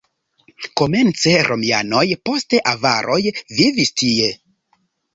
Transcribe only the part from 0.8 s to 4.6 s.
Komence romianoj, poste avaroj vivis tie.